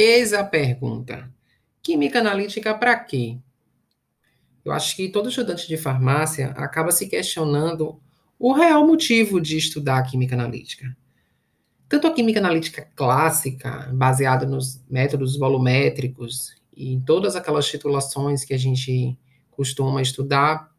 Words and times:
Eis 0.00 0.32
a 0.32 0.44
pergunta: 0.44 1.28
química 1.82 2.20
analítica 2.20 2.72
para 2.72 2.96
quê? 2.96 3.36
Eu 4.64 4.70
acho 4.70 4.94
que 4.94 5.08
todo 5.08 5.28
estudante 5.28 5.66
de 5.66 5.76
farmácia 5.76 6.50
acaba 6.50 6.92
se 6.92 7.08
questionando 7.08 8.00
o 8.38 8.52
real 8.52 8.86
motivo 8.86 9.40
de 9.40 9.56
estudar 9.56 10.00
química 10.04 10.36
analítica. 10.36 10.96
Tanto 11.88 12.06
a 12.06 12.12
química 12.12 12.38
analítica 12.38 12.88
clássica, 12.94 13.90
baseada 13.92 14.46
nos 14.46 14.80
métodos 14.88 15.36
volumétricos 15.36 16.54
e 16.76 16.92
em 16.92 17.00
todas 17.00 17.34
aquelas 17.34 17.66
titulações 17.66 18.44
que 18.44 18.54
a 18.54 18.58
gente 18.58 19.18
costuma 19.50 20.00
estudar, 20.00 20.70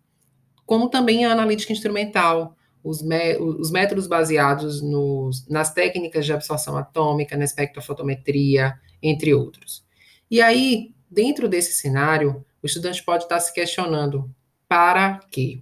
como 0.65 0.87
também 0.87 1.25
a 1.25 1.33
analítica 1.33 1.73
instrumental, 1.73 2.55
os, 2.81 3.03
os 3.41 3.69
métodos 3.69 4.07
baseados 4.07 4.81
nos, 4.81 5.45
nas 5.49 5.73
técnicas 5.73 6.25
de 6.25 6.31
absorção 6.31 6.77
atômica, 6.77 7.35
na 7.35 7.43
espectrofotometria, 7.43 8.79
entre 9.01 9.33
outros. 9.33 9.83
E 10.29 10.41
aí, 10.41 10.93
dentro 11.09 11.47
desse 11.47 11.73
cenário, 11.73 12.45
o 12.61 12.65
estudante 12.65 13.03
pode 13.03 13.23
estar 13.23 13.39
se 13.39 13.53
questionando: 13.53 14.29
para 14.67 15.19
quê? 15.31 15.61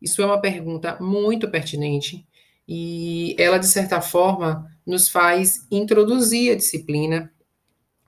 Isso 0.00 0.22
é 0.22 0.26
uma 0.26 0.40
pergunta 0.40 0.96
muito 1.00 1.50
pertinente 1.50 2.26
e 2.66 3.34
ela, 3.38 3.58
de 3.58 3.66
certa 3.66 4.00
forma, 4.00 4.70
nos 4.86 5.08
faz 5.08 5.66
introduzir 5.70 6.52
a 6.52 6.56
disciplina 6.56 7.32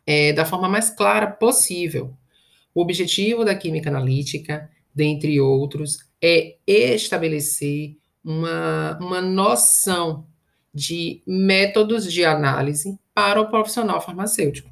é, 0.06 0.32
da 0.32 0.44
forma 0.44 0.68
mais 0.68 0.90
clara 0.90 1.26
possível. 1.26 2.16
O 2.74 2.80
objetivo 2.80 3.44
da 3.44 3.54
química 3.54 3.90
analítica, 3.90 4.70
dentre 4.94 5.40
outros, 5.40 5.98
é 6.22 6.56
estabelecer 6.66 7.96
uma, 8.24 8.98
uma 9.00 9.20
noção 9.20 10.26
de 10.72 11.22
métodos 11.26 12.10
de 12.10 12.24
análise 12.24 12.98
para 13.14 13.40
o 13.40 13.48
profissional 13.48 14.00
farmacêutico. 14.00 14.70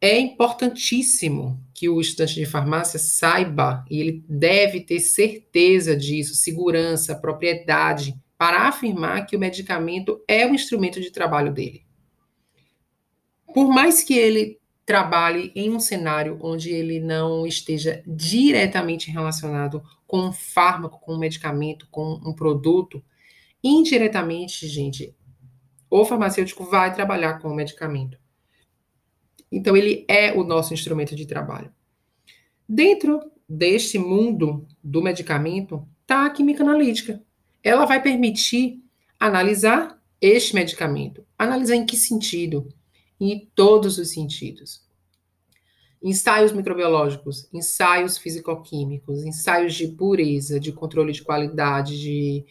É 0.00 0.18
importantíssimo 0.18 1.62
que 1.74 1.88
o 1.88 2.00
estudante 2.00 2.34
de 2.34 2.46
farmácia 2.46 2.98
saiba, 2.98 3.84
e 3.90 4.00
ele 4.00 4.24
deve 4.28 4.80
ter 4.80 5.00
certeza 5.00 5.96
disso, 5.96 6.34
segurança, 6.34 7.14
propriedade, 7.14 8.14
para 8.38 8.68
afirmar 8.68 9.26
que 9.26 9.36
o 9.36 9.38
medicamento 9.40 10.22
é 10.28 10.46
o 10.46 10.54
instrumento 10.54 11.00
de 11.00 11.10
trabalho 11.10 11.52
dele. 11.52 11.84
Por 13.54 13.68
mais 13.68 14.02
que 14.02 14.14
ele 14.14 14.60
trabalhe 14.84 15.50
em 15.54 15.70
um 15.74 15.80
cenário 15.80 16.38
onde 16.40 16.70
ele 16.70 17.00
não 17.00 17.46
esteja 17.46 18.02
diretamente 18.06 19.10
relacionado 19.10 19.82
com 20.06 20.20
um 20.20 20.32
fármaco, 20.32 21.00
com 21.00 21.14
um 21.14 21.18
medicamento, 21.18 21.88
com 21.90 22.20
um 22.24 22.32
produto, 22.32 23.02
indiretamente, 23.64 24.68
gente, 24.68 25.16
o 25.90 26.04
farmacêutico 26.04 26.64
vai 26.64 26.94
trabalhar 26.94 27.38
com 27.38 27.48
o 27.48 27.54
medicamento. 27.54 28.18
Então, 29.50 29.76
ele 29.76 30.04
é 30.08 30.32
o 30.32 30.42
nosso 30.42 30.74
instrumento 30.74 31.14
de 31.14 31.26
trabalho. 31.26 31.72
Dentro 32.68 33.20
deste 33.48 33.98
mundo 33.98 34.66
do 34.82 35.00
medicamento 35.00 35.86
está 36.02 36.26
a 36.26 36.30
química 36.30 36.64
analítica. 36.64 37.22
Ela 37.62 37.84
vai 37.84 38.02
permitir 38.02 38.82
analisar 39.18 40.00
este 40.20 40.54
medicamento. 40.54 41.24
Analisar 41.38 41.76
em 41.76 41.86
que 41.86 41.96
sentido? 41.96 42.68
Em 43.20 43.48
todos 43.54 43.98
os 43.98 44.10
sentidos. 44.10 44.84
Ensaios 46.02 46.52
microbiológicos, 46.52 47.48
ensaios 47.52 48.18
fisicoquímicos, 48.18 49.24
ensaios 49.24 49.74
de 49.74 49.88
pureza, 49.88 50.60
de 50.60 50.72
controle 50.72 51.12
de 51.12 51.22
qualidade, 51.22 51.98
de, 51.98 52.44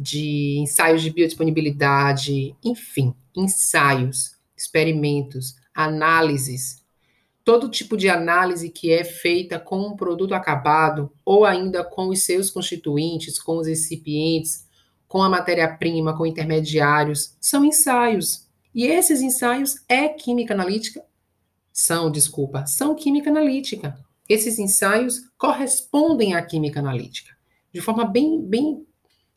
de 0.00 0.56
ensaios 0.58 1.02
de 1.02 1.10
biodisponibilidade, 1.10 2.56
enfim, 2.64 3.14
ensaios, 3.36 4.34
experimentos, 4.56 5.56
análises, 5.74 6.82
todo 7.44 7.68
tipo 7.68 7.98
de 7.98 8.08
análise 8.08 8.70
que 8.70 8.90
é 8.90 9.04
feita 9.04 9.58
com 9.58 9.78
um 9.80 9.94
produto 9.94 10.34
acabado 10.34 11.12
ou 11.22 11.44
ainda 11.44 11.84
com 11.84 12.08
os 12.08 12.22
seus 12.22 12.50
constituintes, 12.50 13.38
com 13.38 13.58
os 13.58 13.66
recipientes, 13.66 14.66
com 15.06 15.22
a 15.22 15.28
matéria-prima, 15.28 16.16
com 16.16 16.24
intermediários, 16.24 17.36
são 17.38 17.62
ensaios. 17.62 18.48
E 18.74 18.86
esses 18.86 19.20
ensaios 19.20 19.84
é 19.86 20.08
química 20.08 20.54
analítica? 20.54 21.04
São, 21.70 22.10
desculpa, 22.10 22.64
são 22.66 22.94
química 22.94 23.28
analítica. 23.28 23.98
Esses 24.26 24.58
ensaios 24.58 25.20
correspondem 25.36 26.34
à 26.34 26.42
química 26.42 26.80
analítica, 26.80 27.36
de 27.70 27.82
forma 27.82 28.04
bem, 28.06 28.40
bem, 28.40 28.86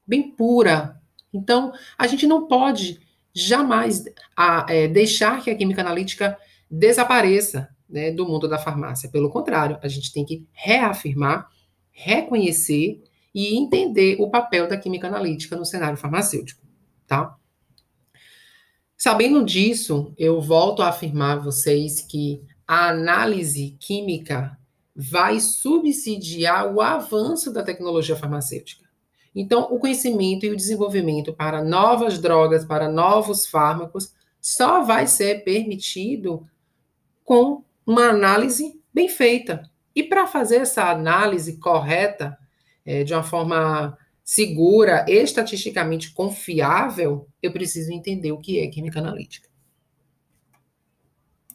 bem 0.05 0.31
pura. 0.31 1.01
Então, 1.33 1.73
a 1.97 2.07
gente 2.07 2.27
não 2.27 2.47
pode 2.47 2.99
jamais 3.33 4.03
a, 4.35 4.65
é, 4.69 4.87
deixar 4.87 5.43
que 5.43 5.49
a 5.49 5.55
química 5.55 5.81
analítica 5.81 6.37
desapareça 6.69 7.69
né, 7.89 8.11
do 8.11 8.27
mundo 8.27 8.47
da 8.47 8.57
farmácia. 8.57 9.09
Pelo 9.09 9.29
contrário, 9.29 9.77
a 9.81 9.87
gente 9.87 10.11
tem 10.11 10.25
que 10.25 10.47
reafirmar, 10.51 11.47
reconhecer 11.91 13.03
e 13.33 13.57
entender 13.57 14.17
o 14.19 14.29
papel 14.29 14.67
da 14.67 14.77
química 14.77 15.07
analítica 15.07 15.55
no 15.55 15.65
cenário 15.65 15.97
farmacêutico, 15.97 16.61
tá? 17.07 17.35
Sabendo 18.95 19.43
disso, 19.43 20.13
eu 20.17 20.39
volto 20.39 20.81
a 20.81 20.89
afirmar 20.89 21.37
a 21.37 21.41
vocês 21.41 22.01
que 22.01 22.41
a 22.67 22.89
análise 22.89 23.75
química 23.79 24.57
vai 24.95 25.39
subsidiar 25.39 26.73
o 26.73 26.79
avanço 26.79 27.51
da 27.51 27.63
tecnologia 27.63 28.15
farmacêutica. 28.15 28.87
Então, 29.35 29.67
o 29.71 29.79
conhecimento 29.79 30.45
e 30.45 30.51
o 30.51 30.55
desenvolvimento 30.55 31.33
para 31.33 31.63
novas 31.63 32.19
drogas, 32.19 32.65
para 32.65 32.87
novos 32.87 33.47
fármacos, 33.47 34.13
só 34.39 34.83
vai 34.83 35.07
ser 35.07 35.43
permitido 35.43 36.47
com 37.23 37.63
uma 37.85 38.09
análise 38.09 38.79
bem 38.93 39.09
feita. 39.09 39.69
E 39.95 40.03
para 40.03 40.27
fazer 40.27 40.57
essa 40.57 40.89
análise 40.89 41.57
correta, 41.57 42.37
é, 42.85 43.03
de 43.03 43.13
uma 43.13 43.23
forma 43.23 43.97
segura, 44.23 45.05
estatisticamente 45.07 46.13
confiável, 46.13 47.27
eu 47.41 47.51
preciso 47.51 47.91
entender 47.91 48.31
o 48.31 48.39
que 48.39 48.59
é 48.59 48.67
química 48.67 48.99
analítica. 48.99 49.49